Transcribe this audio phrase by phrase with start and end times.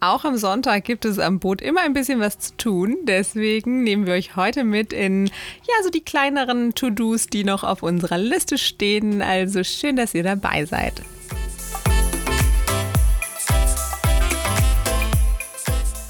[0.00, 2.96] auch am Sonntag gibt es am Boot immer ein bisschen was zu tun.
[3.04, 7.82] Deswegen nehmen wir euch heute mit in ja so die kleineren To-Dos, die noch auf
[7.82, 9.20] unserer Liste stehen.
[9.20, 11.02] Also schön, dass ihr dabei seid.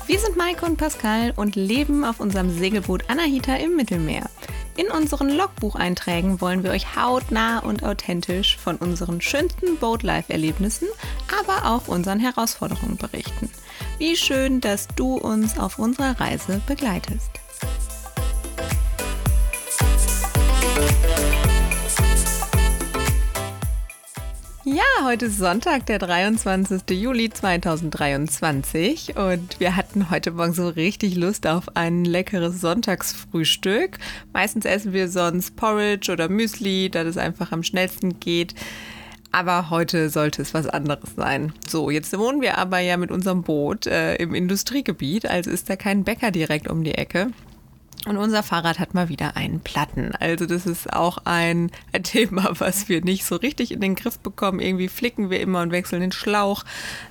[0.06, 4.28] Wir sind Maike und Pascal und leben auf unserem Segelboot Anahita im Mittelmeer.
[4.76, 10.88] In unseren Logbucheinträgen wollen wir euch hautnah und authentisch von unseren schönsten Boatlife-Erlebnissen,
[11.40, 13.50] aber auch unseren Herausforderungen berichten.
[14.00, 17.30] Wie schön, dass du uns auf unserer Reise begleitest.
[24.64, 26.80] Ja, heute ist Sonntag, der 23.
[26.92, 33.98] Juli 2023 und wir hatten heute Morgen so richtig Lust auf ein leckeres Sonntagsfrühstück.
[34.32, 38.54] Meistens essen wir sonst Porridge oder Müsli, da das einfach am schnellsten geht.
[39.32, 41.52] Aber heute sollte es was anderes sein.
[41.68, 45.76] So, jetzt wohnen wir aber ja mit unserem Boot äh, im Industriegebiet, also ist da
[45.76, 47.30] kein Bäcker direkt um die Ecke.
[48.06, 50.12] Und unser Fahrrad hat mal wieder einen Platten.
[50.18, 54.18] Also das ist auch ein, ein, Thema, was wir nicht so richtig in den Griff
[54.18, 54.58] bekommen.
[54.58, 56.64] Irgendwie flicken wir immer und wechseln den Schlauch.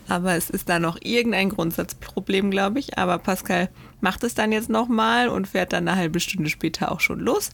[0.07, 2.97] Aber es ist da noch irgendein Grundsatzproblem, glaube ich.
[2.97, 3.69] Aber Pascal
[4.01, 7.51] macht es dann jetzt nochmal und fährt dann eine halbe Stunde später auch schon los.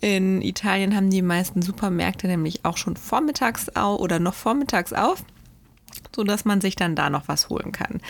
[0.00, 5.24] In Italien haben die meisten Supermärkte nämlich auch schon vormittags auf oder noch vormittags auf
[6.14, 8.00] so dass man sich dann da noch was holen kann.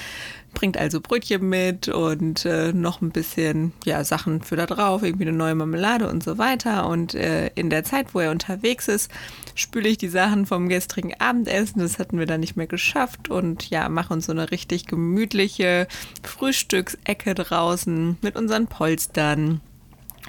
[0.55, 5.27] Bringt also Brötchen mit und äh, noch ein bisschen ja, Sachen für da drauf, irgendwie
[5.27, 6.89] eine neue Marmelade und so weiter.
[6.89, 9.11] Und äh, in der Zeit, wo er unterwegs ist,
[9.55, 11.81] spüle ich die Sachen vom gestrigen Abendessen.
[11.81, 15.89] Das hatten wir dann nicht mehr geschafft und ja, mache uns so eine richtig gemütliche
[16.23, 19.61] Frühstücksecke draußen mit unseren Polstern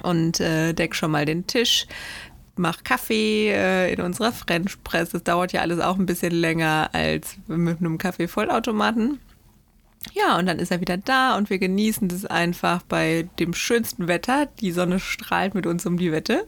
[0.02, 1.86] und äh, deck schon mal den Tisch
[2.58, 5.10] mache Kaffee äh, in unserer French Press.
[5.10, 9.20] Das dauert ja alles auch ein bisschen länger als mit einem Kaffee-Vollautomaten.
[10.14, 14.08] Ja, und dann ist er wieder da und wir genießen das einfach bei dem schönsten
[14.08, 14.46] Wetter.
[14.60, 16.46] Die Sonne strahlt mit uns um die Wette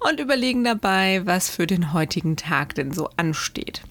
[0.00, 3.82] und überlegen dabei, was für den heutigen Tag denn so ansteht.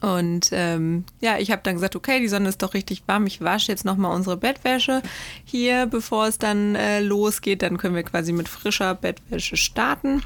[0.00, 3.26] Und ähm, ja, ich habe dann gesagt, okay, die Sonne ist doch richtig warm.
[3.26, 5.02] Ich wasche jetzt nochmal unsere Bettwäsche
[5.44, 7.62] hier, bevor es dann äh, losgeht.
[7.62, 10.22] Dann können wir quasi mit frischer Bettwäsche starten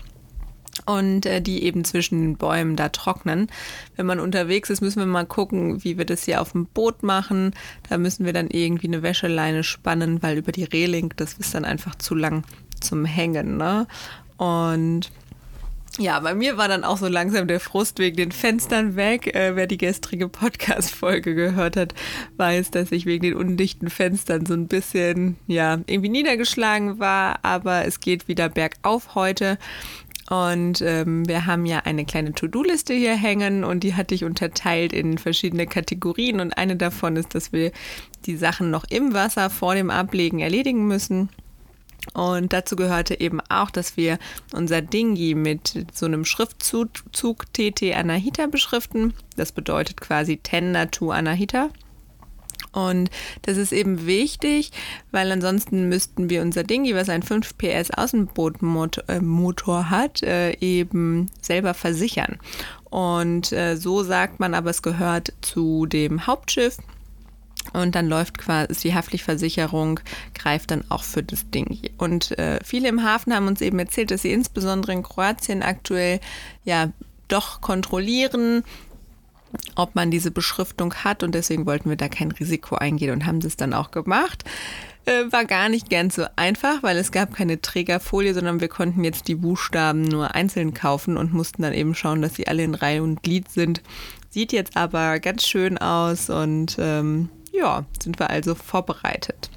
[0.86, 3.48] und äh, die eben zwischen den Bäumen da trocknen.
[3.96, 7.02] Wenn man unterwegs ist, müssen wir mal gucken, wie wir das hier auf dem Boot
[7.02, 7.54] machen.
[7.88, 11.64] Da müssen wir dann irgendwie eine Wäscheleine spannen, weil über die Reling, das ist dann
[11.64, 12.44] einfach zu lang
[12.80, 13.56] zum Hängen.
[13.56, 13.86] Ne?
[14.36, 15.10] Und
[15.98, 19.34] ja, bei mir war dann auch so langsam der Frust wegen den Fenstern weg.
[19.34, 21.94] Äh, wer die gestrige Podcast-Folge gehört hat,
[22.38, 27.40] weiß, dass ich wegen den undichten Fenstern so ein bisschen, ja, irgendwie niedergeschlagen war.
[27.42, 29.58] Aber es geht wieder bergauf heute.
[30.30, 34.94] Und ähm, wir haben ja eine kleine To-Do-Liste hier hängen und die hatte ich unterteilt
[34.94, 36.40] in verschiedene Kategorien.
[36.40, 37.70] Und eine davon ist, dass wir
[38.24, 41.28] die Sachen noch im Wasser vor dem Ablegen erledigen müssen.
[42.14, 44.18] Und dazu gehörte eben auch, dass wir
[44.52, 49.14] unser Dingi mit so einem Schriftzug TT Anahita beschriften.
[49.36, 51.70] Das bedeutet quasi Tender to Anahita.
[52.72, 53.10] Und
[53.42, 54.72] das ist eben wichtig,
[55.10, 61.26] weil ansonsten müssten wir unser Dingi, was ein 5 PS Außenbootmotor äh, hat, äh, eben
[61.40, 62.38] selber versichern.
[62.84, 66.78] Und äh, so sagt man aber, es gehört zu dem Hauptschiff.
[67.72, 70.00] Und dann läuft quasi die Haftpflichtversicherung,
[70.34, 71.78] greift dann auch für das Ding.
[71.96, 76.20] Und äh, viele im Hafen haben uns eben erzählt, dass sie insbesondere in Kroatien aktuell
[76.64, 76.90] ja
[77.28, 78.62] doch kontrollieren,
[79.74, 83.40] ob man diese Beschriftung hat und deswegen wollten wir da kein Risiko eingehen und haben
[83.40, 84.44] das dann auch gemacht.
[85.04, 89.02] Äh, war gar nicht ganz so einfach, weil es gab keine Trägerfolie, sondern wir konnten
[89.02, 92.74] jetzt die Buchstaben nur einzeln kaufen und mussten dann eben schauen, dass sie alle in
[92.74, 93.82] Reihe und Glied sind.
[94.30, 99.50] Sieht jetzt aber ganz schön aus und ähm, ja, sind wir also vorbereitet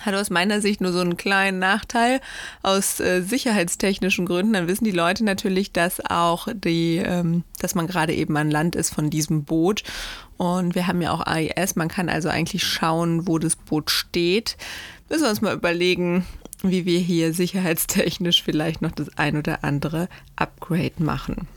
[0.00, 2.20] hat aus meiner Sicht nur so einen kleinen Nachteil
[2.62, 4.52] aus äh, sicherheitstechnischen Gründen.
[4.52, 8.76] Dann wissen die Leute natürlich, dass auch die, ähm, dass man gerade eben an Land
[8.76, 9.82] ist von diesem Boot.
[10.36, 11.76] Und wir haben ja auch AIS.
[11.76, 14.56] Man kann also eigentlich schauen, wo das Boot steht.
[15.08, 16.26] Müssen wir uns mal überlegen,
[16.62, 21.48] wie wir hier sicherheitstechnisch vielleicht noch das ein oder andere Upgrade machen.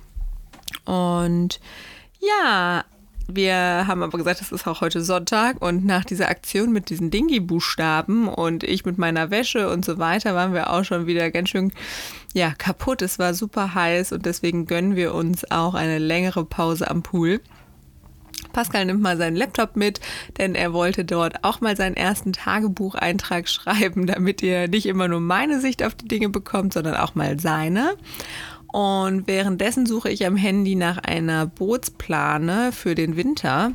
[0.85, 1.59] Und
[2.19, 2.85] ja,
[3.35, 7.11] wir haben aber gesagt, es ist auch heute Sonntag und nach dieser Aktion mit diesen
[7.11, 11.49] Dingi-Buchstaben und ich mit meiner Wäsche und so weiter waren wir auch schon wieder ganz
[11.49, 11.71] schön
[12.33, 13.01] ja, kaputt.
[13.01, 17.41] Es war super heiß und deswegen gönnen wir uns auch eine längere Pause am Pool.
[18.53, 19.99] Pascal nimmt mal seinen Laptop mit,
[20.37, 25.21] denn er wollte dort auch mal seinen ersten Tagebucheintrag schreiben, damit ihr nicht immer nur
[25.21, 27.95] meine Sicht auf die Dinge bekommt, sondern auch mal seine.
[28.71, 33.73] Und währenddessen suche ich am Handy nach einer Bootsplane für den Winter.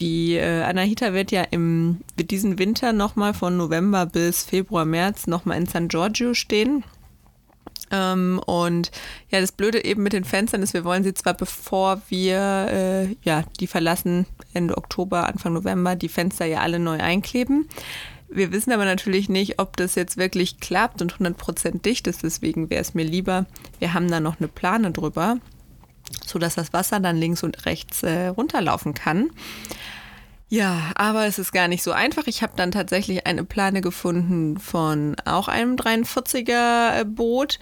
[0.00, 5.26] die äh, Anahita wird ja im wird diesen Winter nochmal von November bis Februar, März
[5.26, 6.84] nochmal in San Giorgio stehen.
[7.92, 8.90] Ähm, und
[9.30, 13.16] ja, das Blöde eben mit den Fenstern ist, wir wollen sie zwar bevor wir äh,
[13.22, 17.68] ja die verlassen Ende Oktober, Anfang November, die Fenster ja alle neu einkleben.
[18.34, 22.22] Wir wissen aber natürlich nicht, ob das jetzt wirklich klappt und 100% dicht ist.
[22.22, 23.46] Deswegen wäre es mir lieber,
[23.78, 25.36] wir haben da noch eine Plane drüber,
[26.26, 29.30] sodass das Wasser dann links und rechts äh, runterlaufen kann.
[30.48, 32.26] Ja, aber es ist gar nicht so einfach.
[32.26, 37.58] Ich habe dann tatsächlich eine Plane gefunden von auch einem 43er äh, Boot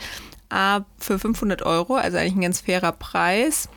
[0.98, 3.68] für 500 Euro, also eigentlich ein ganz fairer Preis.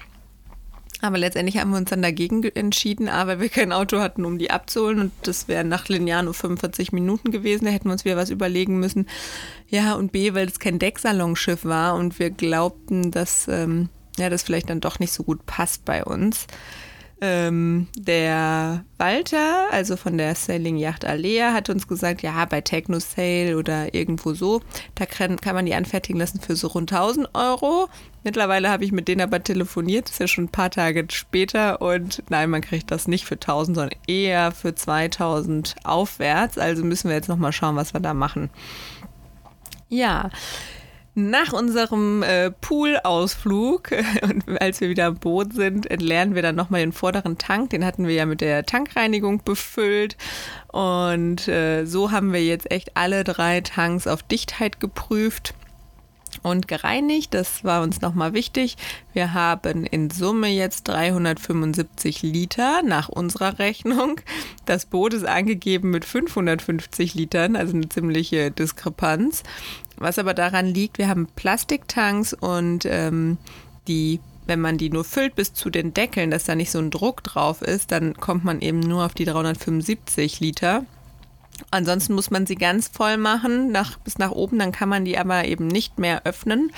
[1.04, 4.40] Aber letztendlich haben wir uns dann dagegen entschieden, A, weil wir kein Auto hatten, um
[4.40, 5.00] die abzuholen.
[5.00, 7.66] Und das wäre nach nur 45 Minuten gewesen.
[7.66, 9.08] Da hätten wir uns wieder was überlegen müssen.
[9.68, 14.44] Ja, und B, weil es kein Decksalonschiff war und wir glaubten, dass ähm, ja, das
[14.44, 16.48] vielleicht dann doch nicht so gut passt bei uns.
[17.22, 23.00] Ähm, der Walter, also von der Sailing Yacht Alea, hat uns gesagt, ja, bei Techno
[23.00, 24.62] Sale oder irgendwo so,
[24.96, 27.88] da kann, kann man die anfertigen lassen für so rund 1000 Euro.
[28.24, 32.24] Mittlerweile habe ich mit denen aber telefoniert, ist ja schon ein paar Tage später und
[32.30, 36.58] nein, man kriegt das nicht für 1000, sondern eher für 2000 aufwärts.
[36.58, 38.50] Also müssen wir jetzt nochmal schauen, was wir da machen.
[39.90, 40.30] Ja,
[41.16, 46.82] nach unserem äh, Pool-Ausflug und als wir wieder am Boot sind, entleeren wir dann nochmal
[46.82, 47.70] den vorderen Tank.
[47.70, 50.18] Den hatten wir ja mit der Tankreinigung befüllt.
[50.70, 55.54] Und äh, so haben wir jetzt echt alle drei Tanks auf Dichtheit geprüft
[56.42, 57.34] und gereinigt.
[57.34, 58.78] Das war uns nochmal wichtig.
[59.14, 64.20] Wir haben in Summe jetzt 375 Liter nach unserer Rechnung.
[64.66, 69.44] Das Boot ist angegeben mit 550 Litern, also eine ziemliche Diskrepanz.
[69.98, 73.38] Was aber daran liegt, wir haben Plastiktanks und ähm,
[73.88, 76.92] die wenn man die nur füllt bis zu den Deckeln, dass da nicht so ein
[76.92, 80.86] Druck drauf ist, dann kommt man eben nur auf die 375 Liter.
[81.72, 85.18] Ansonsten muss man sie ganz voll machen, nach, bis nach oben, dann kann man die
[85.18, 86.72] aber eben nicht mehr öffnen.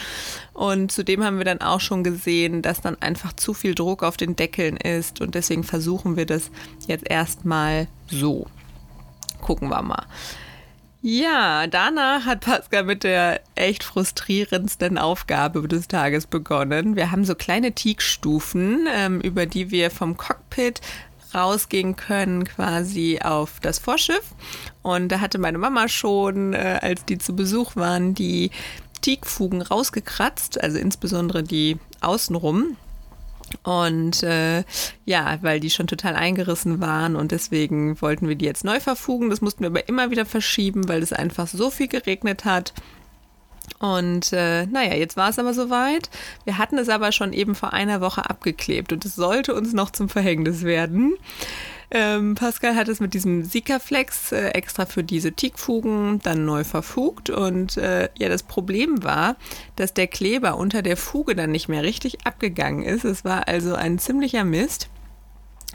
[0.54, 4.18] Und zudem haben wir dann auch schon gesehen, dass dann einfach zu viel Druck auf
[4.18, 6.52] den Deckeln ist und deswegen versuchen wir das
[6.88, 8.48] jetzt erstmal so.
[9.42, 10.06] Gucken wir mal.
[11.08, 16.96] Ja, danach hat Pascal mit der echt frustrierendsten Aufgabe des Tages begonnen.
[16.96, 20.82] Wir haben so kleine Teakstufen, ähm, über die wir vom Cockpit
[21.36, 24.34] rausgehen können, quasi auf das Vorschiff.
[24.82, 28.52] Und da hatte meine Mama schon, äh, als die zu Besuch waren, die
[29.02, 32.78] Teakfugen rausgekratzt, also insbesondere die außenrum.
[33.64, 34.64] Und äh,
[35.06, 39.30] ja, weil die schon total eingerissen waren und deswegen wollten wir die jetzt neu verfugen.
[39.30, 42.74] Das mussten wir aber immer wieder verschieben, weil es einfach so viel geregnet hat.
[43.94, 46.10] Und äh, naja, jetzt war es aber soweit.
[46.44, 49.92] Wir hatten es aber schon eben vor einer Woche abgeklebt und es sollte uns noch
[49.92, 51.16] zum Verhängnis werden.
[51.92, 57.30] Ähm, Pascal hat es mit diesem Sikaflex äh, extra für diese Teakfugen dann neu verfugt
[57.30, 59.36] und äh, ja, das Problem war,
[59.76, 63.06] dass der Kleber unter der Fuge dann nicht mehr richtig abgegangen ist.
[63.06, 64.90] Es war also ein ziemlicher Mist.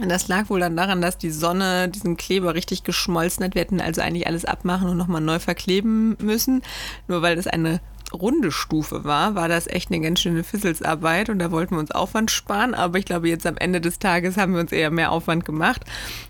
[0.00, 3.54] Und das lag wohl dann daran, dass die Sonne diesen Kleber richtig geschmolzen hat.
[3.54, 6.62] Wir hätten also eigentlich alles abmachen und nochmal neu verkleben müssen.
[7.06, 7.80] Nur weil das eine
[8.12, 11.90] runde Stufe war, war das echt eine ganz schöne Fisselsarbeit und da wollten wir uns
[11.90, 12.74] Aufwand sparen.
[12.74, 15.84] Aber ich glaube, jetzt am Ende des Tages haben wir uns eher mehr Aufwand gemacht,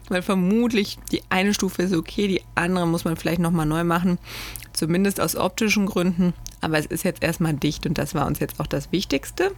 [0.09, 4.19] weil vermutlich die eine Stufe ist okay, die andere muss man vielleicht nochmal neu machen,
[4.73, 6.35] zumindest aus optischen Gründen.
[6.61, 9.52] Aber es ist jetzt erstmal dicht und das war uns jetzt auch das Wichtigste.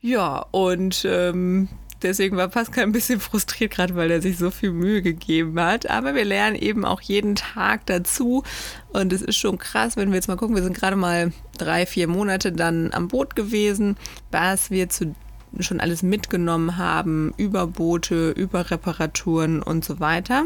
[0.00, 1.68] Ja, und ähm,
[2.04, 5.88] Deswegen war Pascal ein bisschen frustriert, gerade weil er sich so viel Mühe gegeben hat.
[5.88, 8.44] Aber wir lernen eben auch jeden Tag dazu.
[8.92, 11.86] Und es ist schon krass, wenn wir jetzt mal gucken, wir sind gerade mal drei,
[11.86, 13.96] vier Monate dann am Boot gewesen,
[14.30, 15.14] was wir zu
[15.60, 20.44] schon alles mitgenommen haben, über Boote, über Reparaturen und so weiter.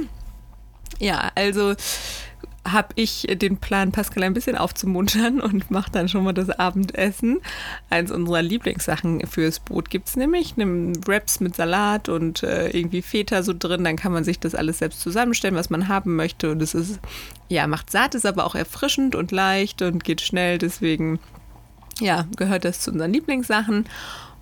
[0.98, 1.74] Ja, also
[2.72, 7.40] habe ich den Plan, Pascal ein bisschen aufzumuntern und mache dann schon mal das Abendessen.
[7.90, 13.42] Eins unserer Lieblingssachen fürs Boot gibt es nämlich, Wraps mit Salat und äh, irgendwie Feta
[13.42, 13.84] so drin.
[13.84, 16.50] Dann kann man sich das alles selbst zusammenstellen, was man haben möchte.
[16.50, 17.00] Und es ist,
[17.48, 20.58] ja, macht satt, ist aber auch erfrischend und leicht und geht schnell.
[20.58, 21.18] Deswegen,
[22.00, 23.86] ja, gehört das zu unseren Lieblingssachen.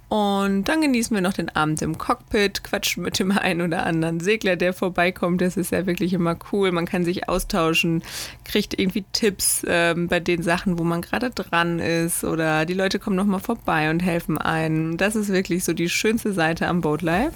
[0.08, 4.20] Und dann genießen wir noch den Abend im Cockpit, quatschen mit dem einen oder anderen
[4.20, 5.40] Segler, der vorbeikommt.
[5.40, 6.70] Das ist ja wirklich immer cool.
[6.70, 8.04] Man kann sich austauschen,
[8.44, 12.22] kriegt irgendwie Tipps ähm, bei den Sachen, wo man gerade dran ist.
[12.22, 14.96] Oder die Leute kommen nochmal vorbei und helfen einem.
[14.96, 17.34] Das ist wirklich so die schönste Seite am Boat Life.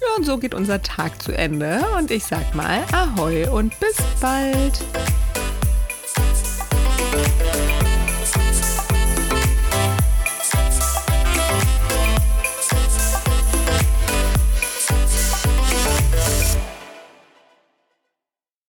[0.00, 1.84] Ja, und so geht unser Tag zu Ende.
[1.96, 4.84] Und ich sag mal Ahoi und bis bald.